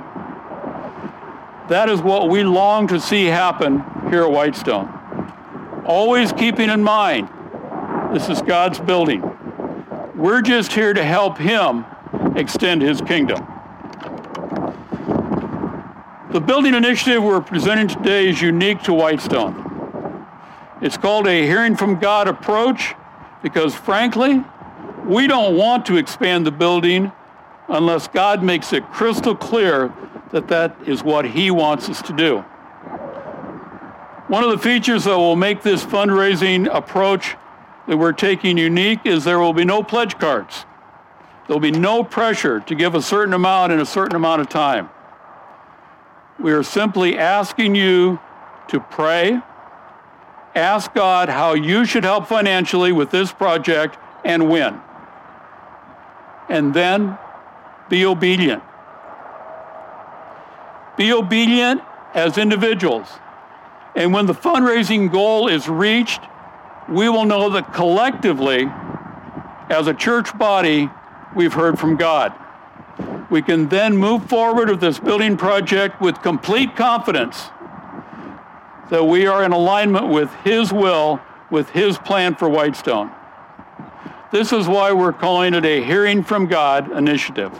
[1.67, 4.87] That is what we long to see happen here at Whitestone.
[5.85, 7.27] Always keeping in mind,
[8.13, 9.21] this is God's building.
[10.15, 11.83] We're just here to help Him
[12.37, 13.45] extend His kingdom.
[16.31, 20.25] The building initiative we're presenting today is unique to Whitestone.
[20.81, 22.93] It's called a hearing from God approach
[23.41, 24.41] because, frankly,
[25.05, 27.11] we don't want to expand the building
[27.67, 29.93] unless God makes it crystal clear
[30.31, 32.39] that that is what He wants us to do.
[34.27, 37.35] One of the features that will make this fundraising approach
[37.87, 40.65] that we're taking unique is there will be no pledge cards.
[41.47, 44.89] There'll be no pressure to give a certain amount in a certain amount of time.
[46.39, 48.19] We are simply asking you
[48.69, 49.41] to pray,
[50.55, 54.81] ask God how you should help financially with this project and when.
[56.49, 57.17] And then
[57.89, 58.63] be obedient.
[60.97, 61.81] Be obedient
[62.13, 63.07] as individuals.
[63.95, 66.21] And when the fundraising goal is reached,
[66.89, 68.69] we will know that collectively,
[69.69, 70.89] as a church body,
[71.35, 72.33] we've heard from God
[73.33, 77.49] we can then move forward with this building project with complete confidence
[78.91, 83.09] that we are in alignment with His will, with His plan for Whitestone.
[84.33, 87.51] This is why we're calling it a Hearing from God initiative.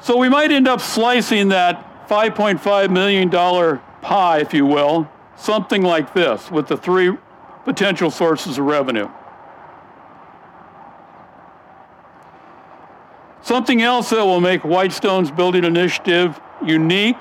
[0.00, 3.28] So we might end up slicing that $5.5 million
[4.00, 7.14] pie, if you will, something like this, with the three
[7.66, 9.10] potential sources of revenue.
[13.42, 17.18] Something else that will make Whitestone's building initiative unique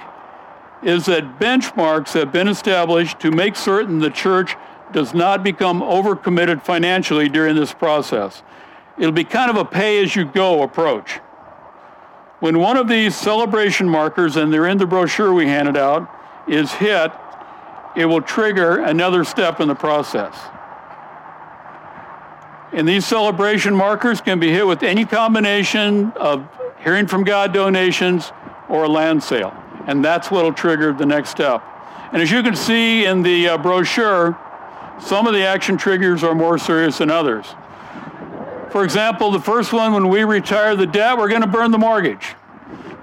[0.81, 4.55] is that benchmarks have been established to make certain the church
[4.93, 8.43] does not become overcommitted financially during this process.
[8.97, 11.19] It'll be kind of a pay as you go approach.
[12.39, 16.09] When one of these celebration markers, and they're in the brochure we handed out,
[16.47, 17.11] is hit,
[17.95, 20.35] it will trigger another step in the process.
[22.71, 26.47] And these celebration markers can be hit with any combination of
[26.83, 28.31] hearing from God donations
[28.67, 29.53] or a land sale.
[29.85, 31.63] And that's what will trigger the next step.
[32.11, 34.37] And as you can see in the uh, brochure,
[34.99, 37.45] some of the action triggers are more serious than others.
[38.71, 41.77] For example, the first one, when we retire the debt, we're going to burn the
[41.77, 42.35] mortgage.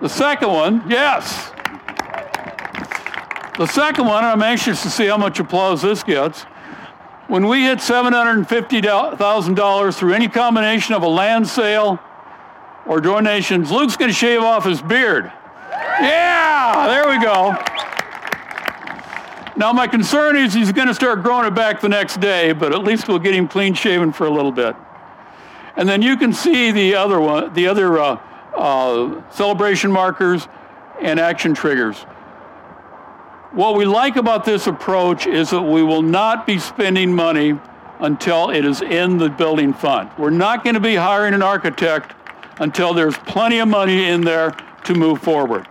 [0.00, 1.52] The second one, yes.
[3.56, 6.42] The second one, I'm anxious to see how much applause this gets.
[7.28, 12.00] When we hit $750,000 through any combination of a land sale
[12.86, 15.30] or donations, Luke's going to shave off his beard.
[16.00, 17.56] Yeah, there we go.
[19.60, 22.72] Now, my concern is he's going to start growing it back the next day, but
[22.72, 24.74] at least we'll get him clean shaven for a little bit.
[25.76, 28.18] And then you can see the other one, the other uh,
[28.56, 30.48] uh, celebration markers
[31.02, 31.98] and action triggers.
[33.52, 37.60] What we like about this approach is that we will not be spending money
[37.98, 40.08] until it is in the building fund.
[40.16, 42.14] We're not going to be hiring an architect
[42.60, 44.52] until there's plenty of money in there
[44.84, 45.68] to move forward.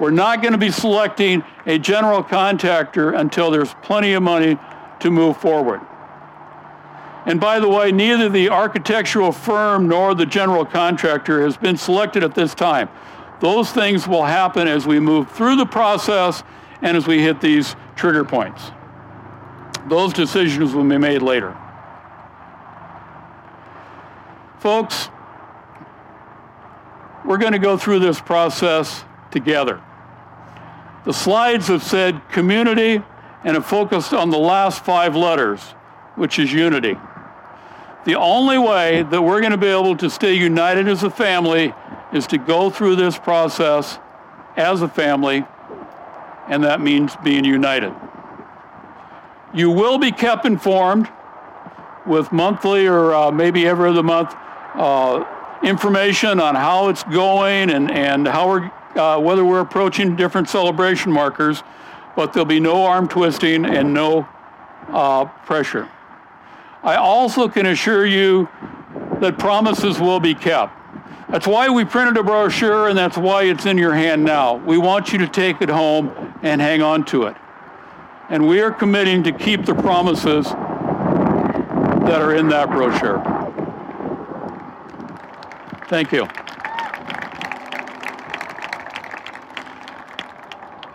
[0.00, 4.58] We're not going to be selecting a general contractor until there's plenty of money
[5.00, 5.82] to move forward.
[7.26, 12.24] And by the way, neither the architectural firm nor the general contractor has been selected
[12.24, 12.88] at this time.
[13.40, 16.42] Those things will happen as we move through the process
[16.80, 18.70] and as we hit these trigger points.
[19.88, 21.54] Those decisions will be made later.
[24.60, 25.10] Folks,
[27.26, 29.82] we're going to go through this process together.
[31.04, 33.02] The slides have said community
[33.44, 35.60] and have focused on the last five letters,
[36.14, 36.96] which is unity.
[38.04, 41.74] The only way that we're going to be able to stay united as a family
[42.12, 43.98] is to go through this process
[44.56, 45.44] as a family
[46.48, 47.94] and that means being united.
[49.54, 51.08] You will be kept informed
[52.06, 54.34] with monthly or uh, maybe every other month
[54.74, 55.24] uh,
[55.62, 61.12] information on how it's going and, and how we're, uh, whether we're approaching different celebration
[61.12, 61.62] markers,
[62.16, 64.26] but there'll be no arm twisting and no
[64.88, 65.88] uh, pressure.
[66.82, 68.48] I also can assure you
[69.20, 70.76] that promises will be kept.
[71.28, 74.56] That's why we printed a brochure and that's why it's in your hand now.
[74.56, 77.36] We want you to take it home and hang on to it.
[78.30, 83.18] And we are committing to keep the promises that are in that brochure.
[85.88, 86.28] Thank you.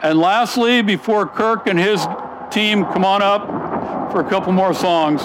[0.05, 2.05] And lastly, before Kirk and his
[2.51, 5.21] team come on up for a couple more songs,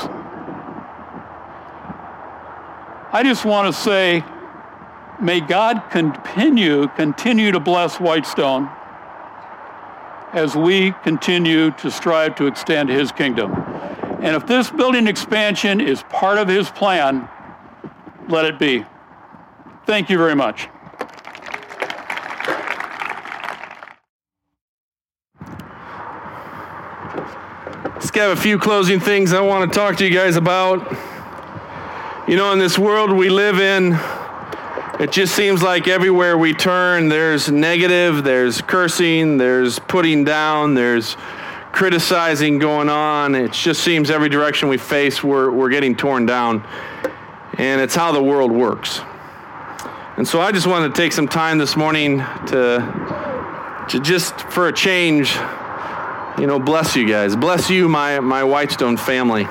[3.12, 4.24] I just want to say
[5.20, 8.70] May God continue, continue to bless Whitestone
[10.32, 13.52] as we continue to strive to extend his kingdom.
[14.22, 17.28] And if this building expansion is part of his plan,
[18.30, 18.86] let it be.
[19.84, 20.68] Thank you very much.
[28.10, 30.80] Just have a few closing things I want to talk to you guys about.
[32.26, 33.96] You know, in this world we live in,
[34.98, 41.16] it just seems like everywhere we turn, there's negative, there's cursing, there's putting down, there's
[41.70, 43.36] criticizing going on.
[43.36, 46.66] It just seems every direction we face, we're, we're getting torn down.
[47.58, 49.02] And it's how the world works.
[50.16, 54.66] And so I just wanted to take some time this morning to, to just for
[54.66, 55.38] a change,
[56.40, 57.36] you know, bless you guys.
[57.36, 59.42] Bless you, my, my Whitestone family.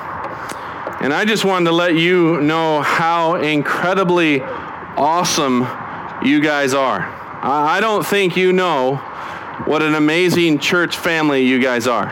[1.00, 5.66] And I just wanted to let you know how incredibly awesome
[6.22, 7.00] you guys are.
[7.42, 8.96] I don't think you know
[9.66, 12.08] what an amazing church family you guys are.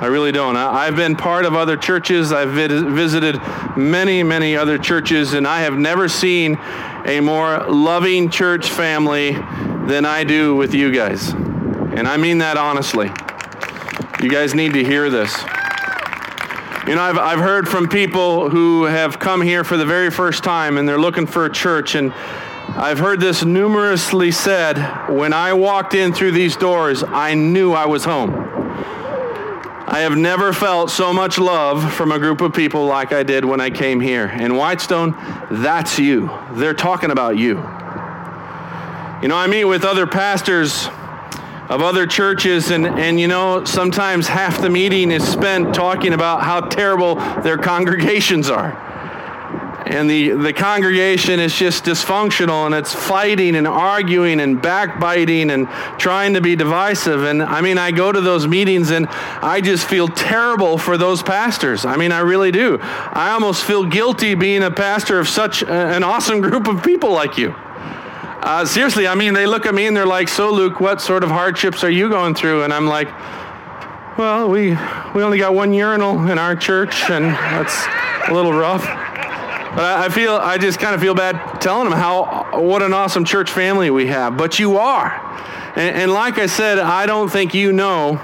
[0.00, 0.56] I really don't.
[0.56, 2.32] I've been part of other churches.
[2.32, 3.40] I've visited
[3.76, 6.56] many, many other churches, and I have never seen
[7.04, 11.30] a more loving church family than I do with you guys.
[11.30, 13.10] And I mean that honestly.
[14.20, 15.32] You guys need to hear this.
[16.88, 20.42] You know, I've, I've heard from people who have come here for the very first
[20.42, 21.94] time and they're looking for a church.
[21.94, 22.12] And
[22.70, 27.86] I've heard this numerously said when I walked in through these doors, I knew I
[27.86, 28.32] was home.
[29.86, 33.44] I have never felt so much love from a group of people like I did
[33.44, 34.26] when I came here.
[34.26, 35.12] And Whitestone,
[35.48, 36.28] that's you.
[36.54, 37.50] They're talking about you.
[39.22, 40.88] You know, I meet with other pastors
[41.68, 46.42] of other churches and, and you know sometimes half the meeting is spent talking about
[46.42, 48.86] how terrible their congregations are.
[49.86, 55.66] And the, the congregation is just dysfunctional and it's fighting and arguing and backbiting and
[55.98, 57.24] trying to be divisive.
[57.24, 61.22] And i mean i go to those meetings and i just feel terrible for those
[61.22, 61.84] pastors.
[61.84, 62.78] I mean i really do.
[62.80, 67.38] I almost feel guilty being a pastor of such an awesome group of people like
[67.38, 67.54] you
[68.42, 71.24] uh, seriously, I mean, they look at me and they're like, "So, Luke, what sort
[71.24, 73.08] of hardships are you going through?" And I'm like,
[74.16, 74.70] "Well, we
[75.14, 77.86] we only got one urinal in our church, and that's
[78.28, 78.82] a little rough."
[79.74, 83.24] But I, feel I just kind of feel bad telling them how what an awesome
[83.24, 84.36] church family we have.
[84.36, 85.10] But you are,
[85.76, 88.16] and, and like I said, I don't think you know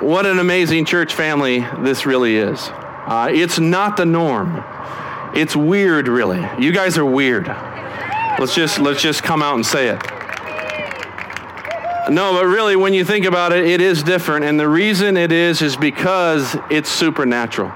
[0.00, 2.68] what an amazing church family this really is.
[2.68, 4.62] Uh, it's not the norm.
[5.34, 6.46] It's weird, really.
[6.58, 7.46] You guys are weird.
[8.38, 10.02] Let's just let's just come out and say it.
[12.10, 15.32] No, but really when you think about it, it is different and the reason it
[15.32, 17.72] is is because it's supernatural.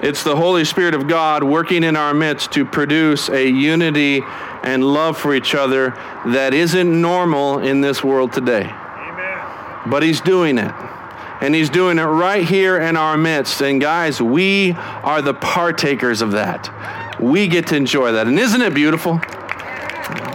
[0.00, 4.22] It's the Holy Spirit of God working in our midst to produce a unity
[4.62, 5.90] and love for each other
[6.26, 8.70] that isn't normal in this world today.
[8.70, 9.90] Amen.
[9.90, 10.72] But He's doing it.
[11.40, 13.60] And He's doing it right here in our midst.
[13.60, 16.68] And guys, we are the partakers of that
[17.20, 18.26] we get to enjoy that.
[18.26, 19.20] And isn't it beautiful?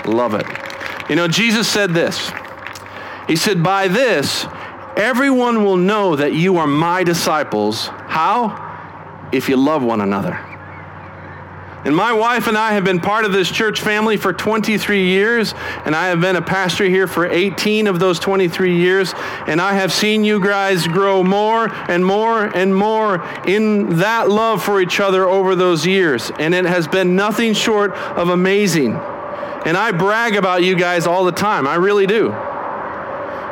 [0.06, 0.46] Love it.
[1.10, 2.32] You know, Jesus said this
[3.28, 4.46] He said, By this,
[4.96, 7.88] everyone will know that you are my disciples.
[7.88, 8.72] How?
[9.32, 10.53] If you love one another.
[11.86, 15.54] And my wife and I have been part of this church family for 23 years,
[15.86, 19.14] and I have been a pastor here for 18 of those 23 years,
[19.48, 24.64] and I have seen you guys grow more and more and more in that love
[24.64, 28.94] for each other over those years, and it has been nothing short of amazing.
[29.66, 32.34] And I brag about you guys all the time, I really do.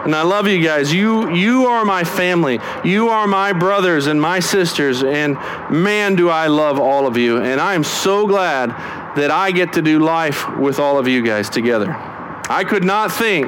[0.06, 0.92] And I love you guys.
[0.92, 2.60] You, you are my family.
[2.84, 5.04] You are my brothers and my sisters.
[5.04, 5.36] And
[5.70, 7.38] man, do I love all of you.
[7.38, 8.70] And I am so glad
[9.16, 11.94] that I get to do life with all of you guys together.
[12.50, 13.48] I could not think,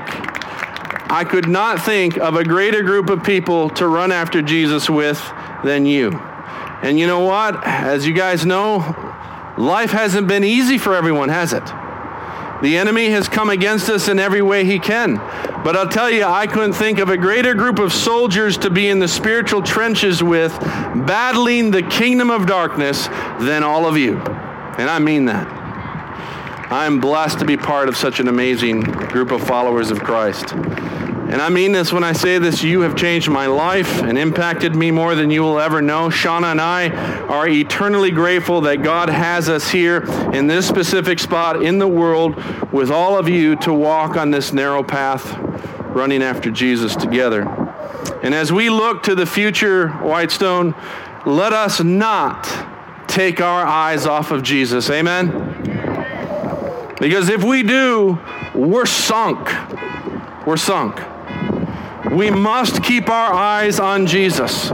[1.11, 5.21] I could not think of a greater group of people to run after Jesus with
[5.63, 6.11] than you.
[6.83, 7.65] And you know what?
[7.65, 8.77] As you guys know,
[9.57, 11.63] life hasn't been easy for everyone, has it?
[12.63, 15.17] The enemy has come against us in every way he can.
[15.65, 18.87] But I'll tell you, I couldn't think of a greater group of soldiers to be
[18.87, 20.57] in the spiritual trenches with,
[21.05, 23.07] battling the kingdom of darkness,
[23.41, 24.17] than all of you.
[24.17, 25.45] And I mean that.
[26.71, 30.53] I'm blessed to be part of such an amazing group of followers of Christ.
[31.33, 34.75] And I mean this when I say this, you have changed my life and impacted
[34.75, 36.09] me more than you will ever know.
[36.09, 36.89] Shauna and I
[37.23, 42.35] are eternally grateful that God has us here in this specific spot in the world
[42.71, 45.35] with all of you to walk on this narrow path
[45.87, 47.49] running after Jesus together.
[48.21, 50.75] And as we look to the future, Whitestone,
[51.25, 52.43] let us not
[53.07, 54.87] take our eyes off of Jesus.
[54.91, 55.31] Amen.
[56.99, 58.19] Because if we do,
[58.53, 59.49] we're sunk.
[60.45, 60.99] We're sunk.
[62.11, 64.67] We must keep our eyes on Jesus.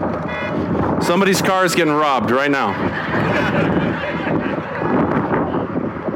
[1.06, 2.98] Somebody's car is getting robbed right now.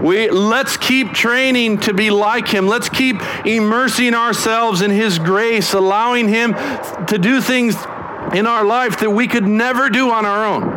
[0.02, 2.68] We, let's keep training to be like him.
[2.68, 6.54] Let's keep immersing ourselves in his grace, allowing him
[7.08, 7.76] to do things
[8.34, 10.73] in our life that we could never do on our own.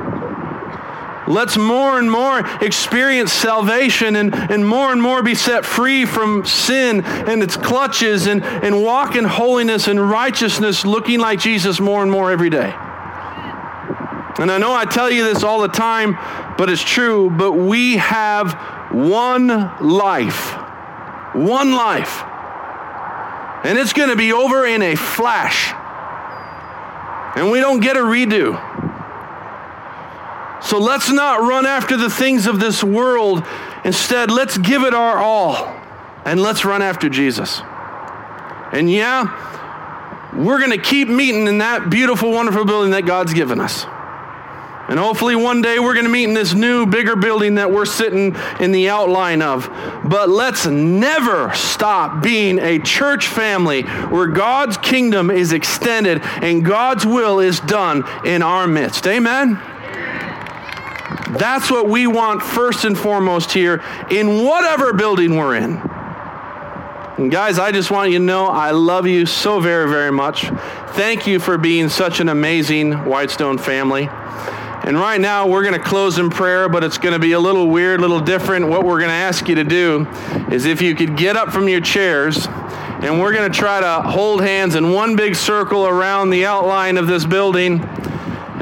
[1.29, 6.45] Let's more and more experience salvation and, and more and more be set free from
[6.45, 12.03] sin and its clutches and, and walk in holiness and righteousness, looking like Jesus more
[12.03, 12.73] and more every day.
[14.39, 16.19] And I know I tell you this all the time,
[16.59, 17.31] but it's true.
[17.31, 18.53] But we have
[18.93, 19.49] one
[19.81, 20.53] life.
[21.35, 22.23] One life.
[23.65, 25.73] And it's going to be over in a flash.
[27.37, 28.55] And we don't get a redo.
[30.63, 33.45] So let's not run after the things of this world.
[33.85, 35.55] Instead, let's give it our all
[36.25, 37.61] and let's run after Jesus.
[38.73, 43.61] And yeah, we're going to keep meeting in that beautiful, wonderful building that God's given
[43.61, 43.87] us.
[44.89, 47.87] And hopefully one day we're going to meet in this new, bigger building that we're
[47.87, 49.69] sitting in the outline of.
[50.05, 57.05] But let's never stop being a church family where God's kingdom is extended and God's
[57.05, 59.09] will is done in our midst.
[59.09, 59.61] Amen?
[61.31, 65.81] That's what we want first and foremost here in whatever building we're in.
[67.19, 70.43] And guys, I just want you to know I love you so very, very much.
[70.91, 74.09] Thank you for being such an amazing Whitestone family.
[74.87, 77.41] And right now, we're going to close in prayer, but it's going to be a
[77.41, 78.69] little weird, a little different.
[78.69, 80.07] What we're going to ask you to do
[80.51, 84.09] is if you could get up from your chairs, and we're going to try to
[84.09, 87.79] hold hands in one big circle around the outline of this building.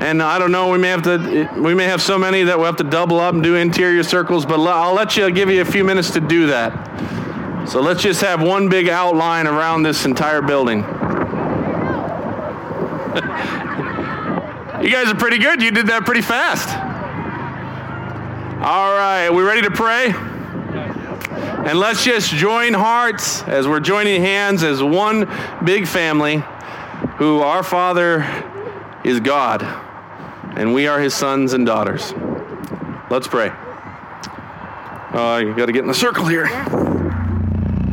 [0.04, 2.66] And I don't know, we may have to, we may have so many that we'll
[2.66, 5.62] have to double up and do interior circles, but I'll let you, I'll give you
[5.62, 7.66] a few minutes to do that.
[7.66, 10.82] So let's just have one big outline around this entire building.
[14.84, 15.62] You guys are pretty good.
[15.62, 16.68] You did that pretty fast.
[18.62, 20.12] All right, we ready to pray?
[21.66, 25.26] And let's just join hearts as we're joining hands as one
[25.64, 26.44] big family
[27.16, 28.26] who our Father
[29.04, 29.83] is God
[30.56, 32.12] and we are his sons and daughters.
[33.10, 33.50] Let's pray.
[35.16, 36.46] Oh, you got to get in the circle here.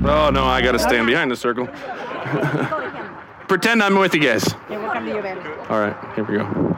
[0.03, 1.67] Oh, no, I got to stand behind the circle.
[3.47, 4.51] Pretend I'm with you guys.
[5.69, 6.71] All right, here we go.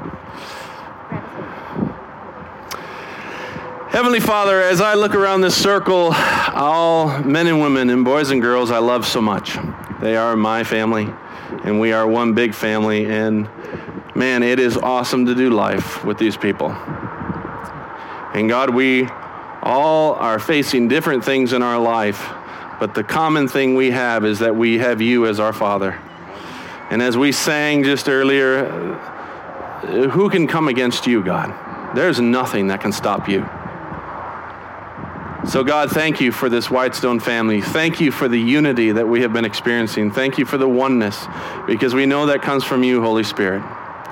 [3.93, 8.41] Heavenly Father, as I look around this circle, all men and women and boys and
[8.41, 9.55] girls I love so much.
[10.01, 11.07] They are my family,
[11.63, 13.05] and we are one big family.
[13.05, 13.47] And
[14.15, 16.69] man, it is awesome to do life with these people.
[16.69, 19.07] And God, we
[19.61, 22.29] all are facing different things in our life,
[22.79, 25.99] but the common thing we have is that we have you as our Father.
[26.89, 28.65] And as we sang just earlier,
[30.11, 31.95] who can come against you, God?
[31.95, 33.47] There's nothing that can stop you.
[35.49, 37.61] So, God, thank you for this Whitestone family.
[37.61, 40.09] Thank you for the unity that we have been experiencing.
[40.09, 41.27] Thank you for the oneness,
[41.67, 43.61] because we know that comes from you, Holy Spirit.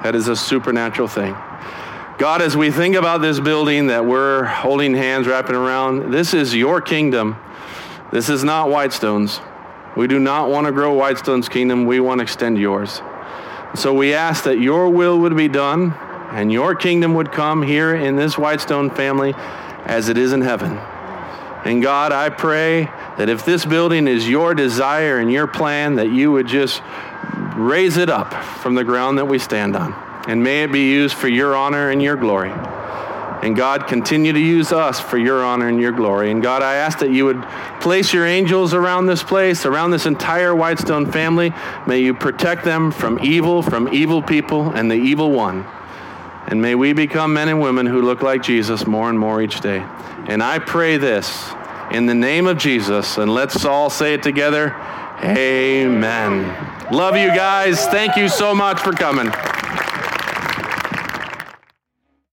[0.04, 1.36] That is a supernatural thing.
[2.18, 6.54] God, as we think about this building that we're holding hands, wrapping around, this is
[6.56, 7.38] your kingdom.
[8.12, 9.40] This is not Whitestone's.
[9.96, 11.86] We do not want to grow Whitestone's kingdom.
[11.86, 13.02] We want to extend yours.
[13.76, 15.94] So we ask that your will would be done
[16.32, 19.34] and your kingdom would come here in this Whitestone family
[19.86, 20.80] as it is in heaven.
[21.64, 22.86] And God, I pray
[23.18, 26.82] that if this building is your desire and your plan, that you would just
[27.56, 29.94] raise it up from the ground that we stand on.
[30.28, 32.52] And may it be used for your honor and your glory.
[33.42, 36.30] And God, continue to use us for your honor and your glory.
[36.30, 37.44] And God, I ask that you would
[37.80, 41.52] place your angels around this place, around this entire Whitestone family.
[41.88, 45.66] May you protect them from evil, from evil people, and the evil one.
[46.48, 49.62] And may we become men and women who look like Jesus more and more each
[49.62, 49.86] day.
[50.32, 51.52] And I pray this
[51.92, 53.18] in the name of Jesus.
[53.18, 54.74] And let's all say it together
[55.24, 56.46] Amen.
[56.92, 57.86] Love you guys.
[57.88, 59.28] Thank you so much for coming.